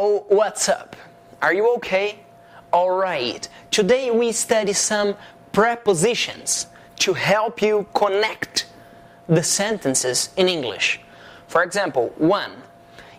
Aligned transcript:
What's 0.00 0.66
up? 0.70 0.96
Are 1.42 1.52
you 1.52 1.74
okay? 1.74 2.20
Alright, 2.72 3.50
today 3.70 4.10
we 4.10 4.32
study 4.32 4.72
some 4.72 5.14
prepositions 5.52 6.68
to 7.00 7.12
help 7.12 7.60
you 7.60 7.86
connect 7.92 8.66
the 9.28 9.42
sentences 9.42 10.30
in 10.38 10.48
English. 10.48 11.02
For 11.48 11.62
example, 11.62 12.14
one, 12.16 12.50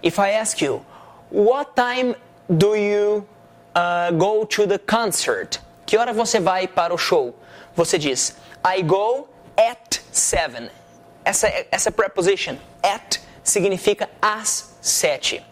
if 0.02 0.18
I 0.18 0.32
ask 0.32 0.60
you, 0.60 0.84
what 1.30 1.76
time 1.76 2.16
do 2.58 2.74
you 2.74 3.28
uh, 3.76 4.10
go 4.10 4.44
to 4.46 4.66
the 4.66 4.80
concert? 4.80 5.60
Que 5.86 6.00
hora 6.00 6.14
você 6.14 6.42
vai 6.42 6.66
para 6.66 6.96
o 6.96 6.98
show? 6.98 7.36
Você 7.78 8.00
diz, 8.00 8.34
I 8.66 8.82
go 8.82 9.28
at 9.56 10.02
seven. 10.12 10.72
Essa, 11.24 11.48
essa 11.72 11.92
preposition, 11.92 12.58
at, 12.84 13.20
significa 13.44 14.10
às 14.20 14.76
sete. 14.82 15.46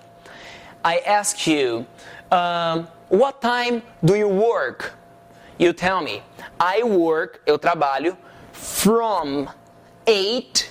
I 0.84 1.00
ask 1.00 1.46
you, 1.46 1.86
um, 2.32 2.88
what 3.10 3.42
time 3.42 3.82
do 4.04 4.16
you 4.16 4.28
work? 4.28 4.94
You 5.58 5.74
tell 5.74 6.02
me, 6.02 6.24
I 6.60 6.84
work, 6.84 7.42
eu 7.46 7.58
trabalho, 7.58 8.16
from 8.54 9.50
8 10.08 10.70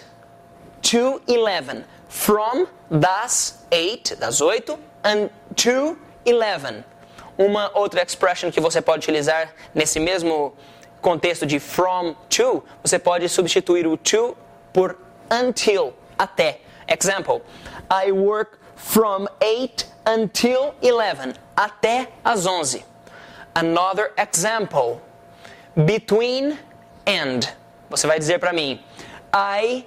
to 0.82 1.20
11. 1.26 1.84
From, 2.08 2.66
das 2.90 3.64
8, 3.70 4.16
das 4.18 4.40
8, 4.40 4.78
and 5.04 5.30
to 5.56 5.98
11. 6.24 6.84
Uma 7.38 7.70
outra 7.74 8.02
expression 8.02 8.50
que 8.50 8.60
você 8.60 8.80
pode 8.80 9.04
utilizar 9.04 9.52
nesse 9.74 10.00
mesmo 10.00 10.54
contexto 11.00 11.46
de 11.46 11.60
from 11.60 12.14
to, 12.28 12.64
você 12.82 12.98
pode 12.98 13.28
substituir 13.28 13.86
o 13.86 13.96
to 13.96 14.36
por 14.72 14.96
until, 15.30 15.92
até. 16.18 16.60
Example, 16.88 17.42
I 17.90 18.10
work 18.10 18.58
from 18.74 19.28
8 19.40 19.87
until 20.08 20.74
11, 20.82 21.34
até 21.54 22.08
as 22.24 22.46
11. 22.46 22.82
Another 23.54 24.12
example, 24.16 25.00
between 25.76 26.58
and. 27.06 27.52
Você 27.90 28.06
vai 28.06 28.18
dizer 28.18 28.38
para 28.38 28.52
mim, 28.52 28.80
I 29.32 29.84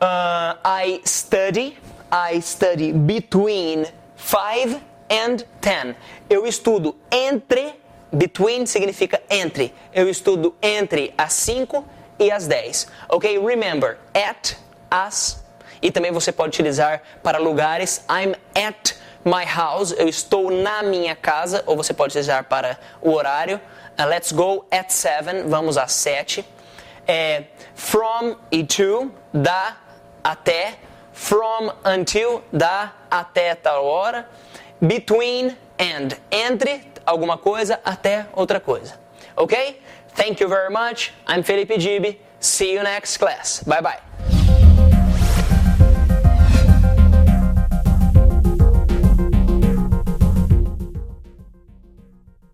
uh, 0.00 0.56
I 0.64 1.00
study, 1.04 1.76
I 2.10 2.40
study 2.40 2.92
between 2.92 3.86
5 4.16 4.80
and 5.10 5.44
10. 5.60 5.94
Eu 6.30 6.46
estudo 6.46 6.96
entre, 7.10 7.74
between 8.12 8.66
significa 8.66 9.20
entre. 9.30 9.72
Eu 9.92 10.08
estudo 10.08 10.54
entre 10.62 11.12
as 11.16 11.32
5 11.34 11.84
e 12.18 12.30
as 12.30 12.46
10. 12.46 12.86
Ok? 13.08 13.38
Remember, 13.38 13.98
at, 14.14 14.56
as. 14.90 15.41
E 15.82 15.90
também 15.90 16.12
você 16.12 16.30
pode 16.30 16.50
utilizar 16.50 17.02
para 17.22 17.38
lugares. 17.38 18.04
I'm 18.08 18.34
at 18.54 18.94
my 19.24 19.44
house. 19.44 19.92
Eu 19.98 20.08
estou 20.08 20.50
na 20.50 20.82
minha 20.82 21.16
casa. 21.16 21.62
Ou 21.66 21.76
você 21.76 21.92
pode 21.92 22.12
utilizar 22.12 22.44
para 22.44 22.78
o 23.00 23.12
horário. 23.12 23.60
Uh, 23.98 24.06
let's 24.06 24.32
go 24.32 24.64
at 24.70 24.90
7. 24.90 25.42
Vamos 25.46 25.76
às 25.76 25.92
7. 25.92 26.44
É, 27.06 27.44
from 27.74 28.36
e 28.50 28.64
to, 28.64 29.12
da 29.34 29.76
até. 30.22 30.74
From 31.12 31.72
until, 31.84 32.42
da 32.52 32.92
até 33.10 33.54
tal 33.54 33.84
hora. 33.84 34.28
Between 34.80 35.56
and, 35.78 36.16
entre 36.30 36.92
alguma 37.04 37.36
coisa 37.36 37.80
até 37.84 38.26
outra 38.32 38.58
coisa. 38.58 38.98
Ok? 39.36 39.80
Thank 40.14 40.42
you 40.42 40.48
very 40.48 40.70
much. 40.70 41.12
I'm 41.28 41.42
Felipe 41.42 41.78
Gibi. 41.78 42.20
See 42.40 42.74
you 42.74 42.82
next 42.82 43.18
class. 43.18 43.62
Bye 43.64 43.80
bye. 43.80 44.11